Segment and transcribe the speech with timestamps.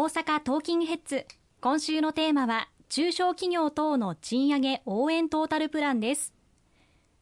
[0.00, 1.26] 大阪トーキングヘッズ。
[1.60, 6.32] 今週のテーマは中小企業等の賃上げ応援トータルプランです。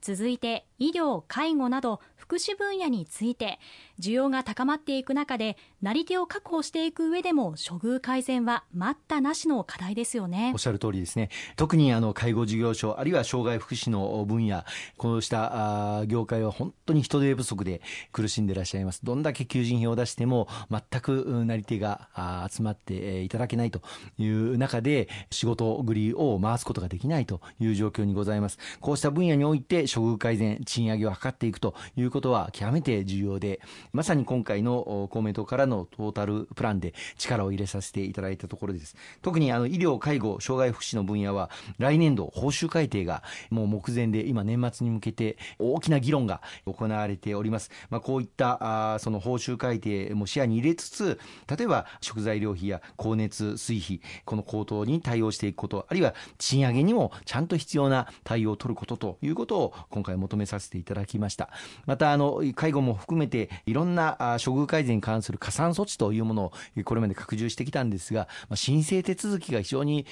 [0.00, 3.58] 続いて医療介護など福祉分野について
[4.00, 10.50] 需要が高まっていく中でなり手を確保していく上でも処遇改善は待ったなしの課題ですよね。
[10.52, 11.28] おっしゃる通りですね。
[11.56, 14.64] 特にあの介護事業所あるいは障害福祉の分野
[14.96, 17.80] こうしたあ業界は本当に人手不足で
[18.12, 19.04] 苦しんでいらっしゃいます。
[19.04, 22.08] どんだけ求人票を出しても全くなり手が
[22.50, 23.82] 集まっていただけないと
[24.18, 28.58] いう中で仕事繰りを回すことができないという状況にございます。
[28.80, 33.60] こうした分野において処遇改善賃上げを図っていくということは極めて重要で
[33.92, 38.96] まさに今回の公明党からのトータルプランで力を入れさせていただいたところです。
[39.20, 51.18] 特にあの医療介護障害福祉の分野は来年度報酬改定がもう目前で今年末に向けて大きな議論が行われております、まあ、こういったあその報酬改定も視野に入れつつ
[51.54, 61.50] 例えば食材料費や光熱水費この高騰に対応していくことあるいは賃上げにもちゃんと必要な対応を取ることということを今回求めさせていただきました
[61.86, 66.52] またあの介護も含めていろんな処遇改善に関する加算措置というものを
[66.84, 70.06] これまで拡充してきたんですが申請手続きが非常に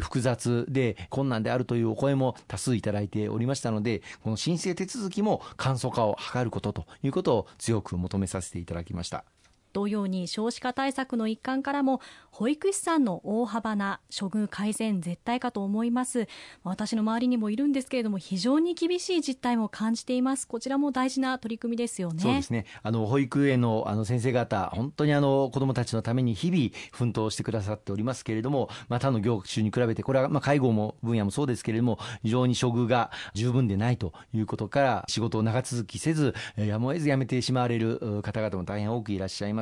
[0.00, 9.24] 複雑で困難であるというお声も多数いただいておりましたのでこの申請手続きも簡素化を図ることということを強く求めさせていただきました。
[9.72, 16.28] 同様に少子化対策の一環からも保育士さんの大幅な処遇改善絶対かと思います。
[16.64, 20.46] 私の周りにもいるんですけれども非常に厳しい実態も感じています。
[20.46, 22.22] こちらも大事な取り組みですよね。
[22.22, 22.66] そうですね。
[22.82, 39.61] あの保育園のあの先生方本当にあの子どもたちのために日々奮闘してくださっておりますけれどもまあ、他の業種に比べてこれはまあ介護も分野もそうですけれども非常に処遇が十分でないということから仕事を長続きせずやむを得ず辞めてしまわれる方々も大変多くいらっしゃいま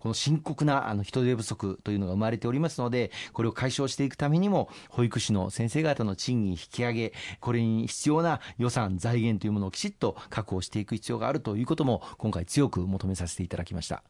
[0.00, 14.02] この深刻なあの人手不足というのが生まれておりますので、これを解消していくためにも、保育士の先生方の賃金引き上げ、これに必要な予算、財源というものをきちっと確保していく必要があるということも、今回強く求めさせていただきました。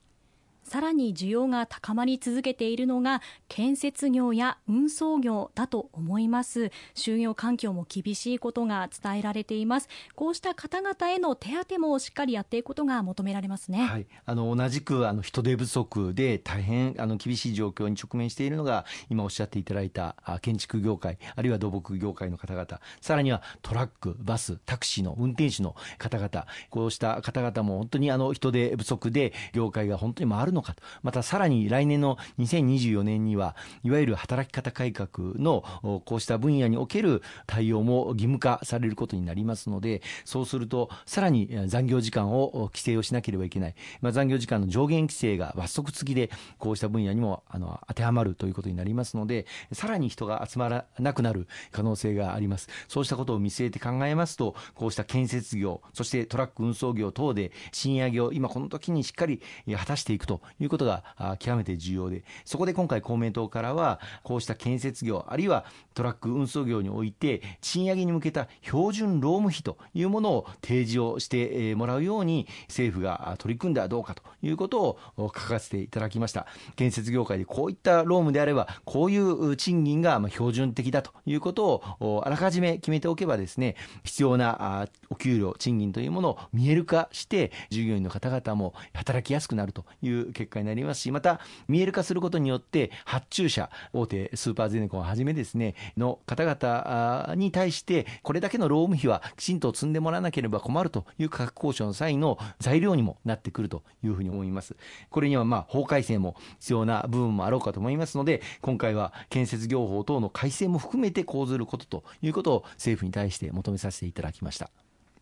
[0.70, 6.70] さらに需要が高まり続けているのが建設業や運送業だと思います。
[6.94, 9.88] 就業環境も厳しいことが伝えられています。
[10.14, 22.80] こうした方々への手当もしっかりやっていくことが求められますね、はい、あの同じくあの人手不足で大変あの厳しい状況に直面しているのが今おっしゃっていただいた建築業界あるいは土木業界の方々。
[23.00, 26.46] さらにはトラックバスタクシーの運転手の方々。
[26.70, 30.82] こうした方々も本当にあの人手不足で業界が本当に回るののかと。
[31.02, 35.64] またさらに来年の2024年にはいわゆる働き方改革の
[36.04, 52.68] こうした分野における対応も義務化されることになりますのでそうするとさらに残業時間を規制をしなければいけない、まあ、残業時間の上限規制が罰則付きでこうした分野にもあの当てはまるということになりますのでさらに人が集まらなくなる可能性があります。
[52.88, 59.40] そうしたことを見据えて考えますとこうした建設業そしてトラック運送業等で賃上げを今この時にしっかり
[59.76, 76.46] 果たしていくということが極めて重要で、そこで今回公明党からは、こうした建設業、あるいはトラック運送業において、賃上げに向けた標準労務費というものを提示をしてもらうように、政府が取り組んではどうかということを書かせていただきました。
[76.76, 104.76] 建設業界でこういった労務であれば、こういう賃金が標準的だということをあらかじめ決めておけばですね、必要なお給料、賃金というものを見える化して、従業員の方々も働きやすくなるという結果になりますし、また見える化することによって、発注者、大手スーパーゼネコンをはじめですね、の方々に対して、これだけの労務費はきちんと積んでもらわなければ困るという価格交渉の際の材料にもなってくるというふうに思います。
[105.10, 114.70] これにはまあ法改正も必要な部分もあろうかと思いますので、今回は建設業法等の改正も含めて講ずることということを政府に対して求めさせていただきました。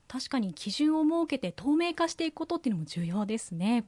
[0.06, 3.84] 確かに基準を設けて透明化していくことっていうのも重要ですね。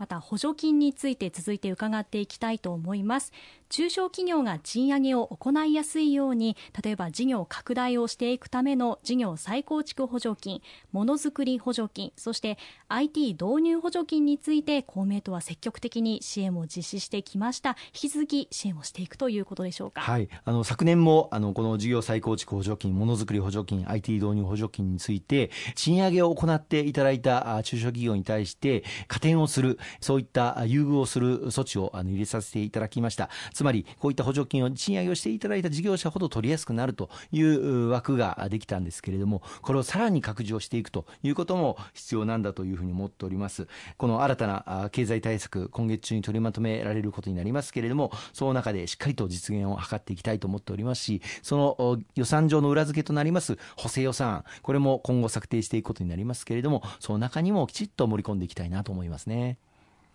[0.00, 3.32] また補助金について続いて伺っていきたいと思います。
[3.68, 10.60] 中小企業が賃上げを行いやすいように例えば事業拡大をしていくための事業再構築補助金
[10.90, 12.58] ものづくり補助金そして
[12.88, 17.76] IT 導入補助金について公明党は積極的に支援を実施してきました。
[17.94, 33.30] 引き続き支援をしていくということでしょうか、はい、あの昨年もあのこの事業再構築補助金ものづくり補助金 IT 導入補助金について賃上げを行っていただいた中小企業に対して加点をするそういった優遇をする措置をあの入れさせていただきました。
[33.52, 43.66] つまり、こういった補助金を賃上げをしていただいた事業者ほど取りやすくなるという枠ができたんですけれども、これをさらに拡充していくということも必要なんだというふうに思っております。
[43.96, 59.58] この新たな経済対策、今月中に取りまとめられることになりますけれども、その中でしっかりと実現を図っていきたいと思っておりますし、その予算上の裏付けとなります補正予算、これも今後策定していくことになりますけれども、その中にもきちっと盛り込んでいきたいなと思いますね。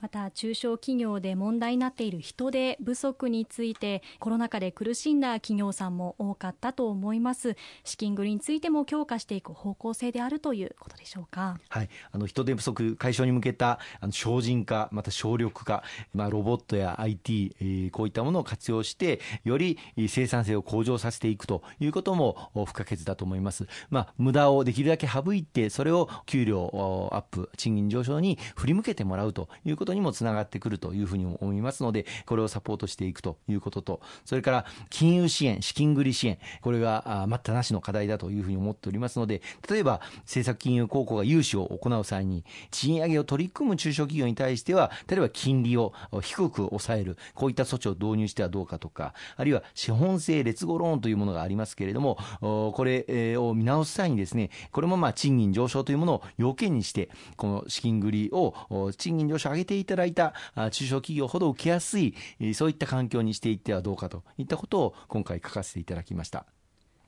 [0.05, 7.55] また中小企業で問題になっている人手不足についてコロナ禍で苦しんだ企業さんも多かったと思います。
[7.83, 11.57] 資金繰りについても強化していく方向性であるということでしょうか。
[11.69, 11.89] はい。
[12.11, 15.81] あの人手不足解消に向けたあの省人化また省力化
[16.13, 23.65] まあロボットや IT、えー、こういったものを活用してより生産性を向上させていくということも不可欠だと思います。
[23.89, 58.53] まあ無駄をできるだけ省いてそれを給料アップ賃金上昇に振り向けてもらうということにもつながってくるというふうに思いますので、これをサポートしていくということと、それから金融支援、資金繰り支援、これが待ったなしの課題だというふうに思っておりますので、例えば政策金融公庫が融資を行う際に、賃上げを取り組む中小企業に対しては、例えば金利を低く抑える、こういった措置を導入してはどうかとか、あるいは資本性劣後ローンというものがありますけれども、これを見直す際にですね、これもまあ賃金上昇というものを要件にして、この資金繰りを
[58.97, 60.33] 賃金上昇を上げていただいた
[60.71, 62.15] 中小企業ほど受けやすい、
[62.53, 66.45] そういった環境にしていってはどうかといったことを今回書かせていただきました。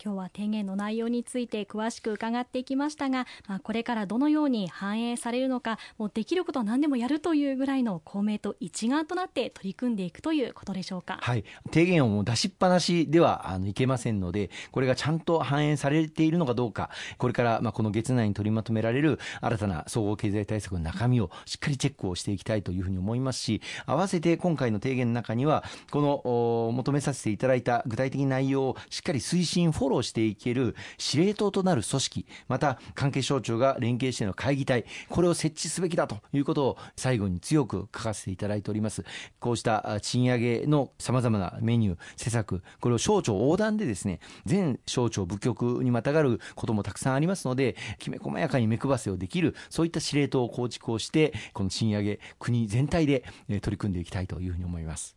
[0.04, 11.18] 今日は提言の内容について詳しく伺っていきましたが、まあ、これからどのように反映されるのかもうできることは何でもやるというぐらいの公明党一丸となって取り組んでいくということでしょうか。
[11.22, 39.04] はい、提言をもう出しっぱなしではあのいけませんのでこれがちゃんと反映されているのかどうかこれからまあこの月内に取りまとめられる新たな総合経済対策の中身をしっかりチェックをしていきたいというふうに思いますし合わせて今回の提言の中にはこの求めさせていただいた具体的内容をしっかり推進フォローしていける司令塔となる組織、また関係省庁が連携しての会議体、これを設置すべきだということを最後に強く書かせていただいております。
[39.40, 55.16] こうした賃上げの様々なメニュー、施策、これを省庁横断でですね、全省庁部局にまたがることもたくさんありますので、きめ細やかに目配せをできる、そういった司令塔を構築をして、この賃上げ、国全体で取り組んでいきたいというふうに思います。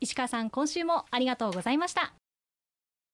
[0.00, 2.17] 石川さん、今週もありがとうございました。